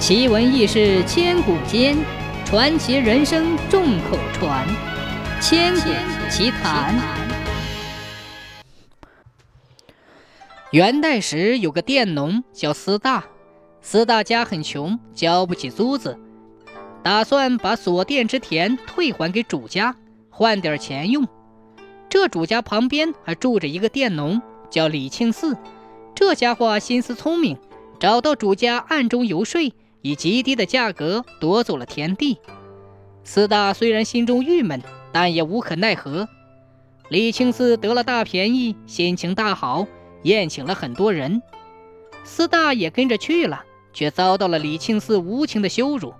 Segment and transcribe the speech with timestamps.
[0.00, 1.94] 奇闻异事千古间，
[2.46, 4.66] 传奇人生众口传。
[5.42, 5.90] 千古
[6.30, 6.98] 奇谈。
[10.70, 13.24] 元代时有个佃农叫司大，
[13.82, 16.18] 司大家很穷，交不起租子，
[17.02, 19.94] 打算把所佃之田退还给主家，
[20.30, 21.28] 换点钱用。
[22.08, 24.40] 这主家旁边还住着一个佃农，
[24.70, 25.58] 叫李庆四。
[26.14, 27.58] 这家伙心思聪明，
[27.98, 29.60] 找到主家暗中游说，
[30.02, 32.38] 以极低的价格夺走了田地。
[33.24, 34.82] 四大虽然心中郁闷，
[35.12, 36.28] 但也无可奈何。
[37.08, 39.86] 李庆四得了大便宜，心情大好，
[40.22, 41.42] 宴请了很多人。
[42.24, 46.14] 四大也跟着去了，却遭到了李庆四无情的羞辱。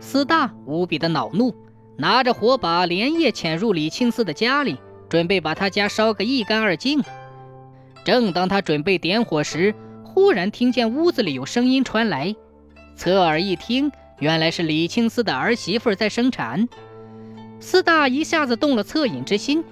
[0.00, 1.54] 四大无比的恼怒，
[1.96, 4.78] 拿着火把连夜潜入李庆四的家里。
[5.10, 7.02] 准备把他家烧个一干二净。
[8.04, 12.36] 正当他准备点火时，忽然听见屋子里有声音传来。
[13.00, 16.68] 侧耳一听，原来是李青丝的儿媳妇在生产。
[17.58, 19.64] 四大一下子动了恻隐之心，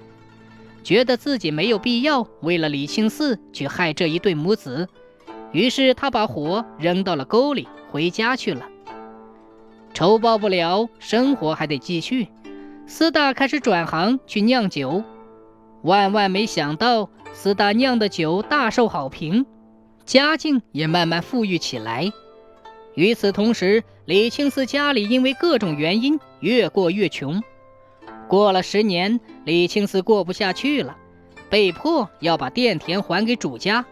[0.83, 4.87] 觉得自己没有必要为了李青四去害这一对母子，
[5.51, 8.65] 于是他把火扔到了沟里，回家去了。
[9.93, 12.29] 仇报不了，生活还得继续。
[12.87, 15.03] 四大开始转行去酿酒。
[15.83, 19.45] 万万没想到，四大酿的酒大受好评，
[20.03, 22.11] 家境也慢慢富裕起来。
[22.99, 27.41] 与此同时，李青四家里因为各种原因越过越穷。
[28.27, 30.97] 过了十年，李青四过不下去了，
[31.49, 33.85] 被迫要把佃田还给主家。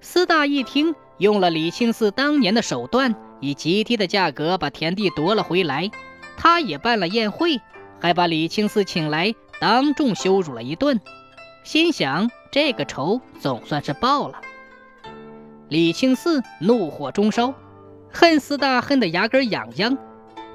[0.00, 5.88] 四大一听，用了李青四当年的手段，以极低的价格把田地夺了回来。
[6.36, 7.60] 他也办了宴会，
[8.00, 9.32] 还把李青四请来。
[9.60, 11.00] 当众羞辱了一顿，
[11.62, 14.40] 心想这个仇总算是报了。
[15.68, 17.54] 李青四怒火中烧，
[18.14, 19.98] 恨四大恨得牙根痒痒。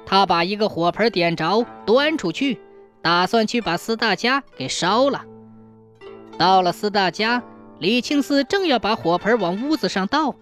[0.06, 2.58] 他把一个火盆点着，端出去，
[3.00, 5.22] 打算去把四大家给烧了。
[6.36, 7.42] 到了四大家，
[7.78, 10.34] 李青四正要把火盆往屋子上倒，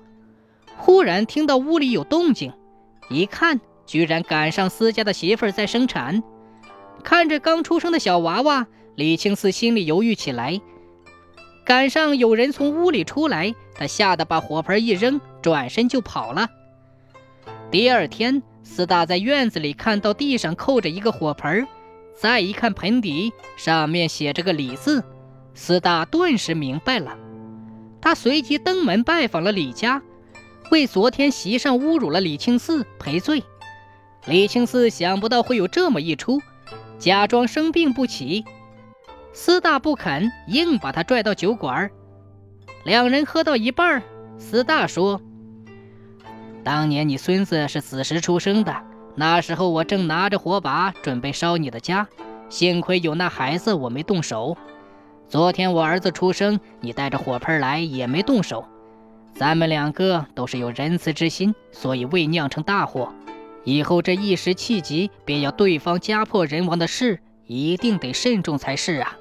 [0.76, 2.52] 忽然听到屋里有动静，
[3.10, 6.22] 一看，居然赶上四家的媳妇在生产。
[7.04, 10.60] 看着刚出生的小娃娃，李青四心里犹豫起来。
[11.64, 16.48] 赶上有人从屋里出来，他吓得把火盆一扔，转身就跑了。
[17.70, 21.68] 第二天，四大在院子里看到地上扣着一个火盆，
[22.16, 25.04] 再一看盆底上面写着个“李”字，
[25.52, 27.14] 四大顿时明白了。
[28.00, 30.02] 他随即登门拜访了李家，
[30.70, 33.42] 为昨天席上侮辱了李青四赔罪。
[34.24, 36.40] 李青四想不到会有这么一出。
[36.98, 38.46] 假装生病不起，
[39.34, 41.90] 司大不肯，硬把他拽到酒馆。
[42.84, 44.02] 两人喝到一半，
[44.38, 45.20] 司大说
[46.64, 48.74] ：“当年你孙子是子时出生的，
[49.14, 52.06] 那时候我正拿着火把准备烧你的家，
[52.48, 54.56] 幸亏有那孩子，我没动手。
[55.28, 58.64] 昨天我儿子出生，你带着火盆来也没动手。
[59.34, 63.12] 咱们两个都是有仁慈之心，所以未酿成大祸。”
[63.64, 69.17] 以后这一时气急便要对方家破人亡的事，一定得慎重才是啊！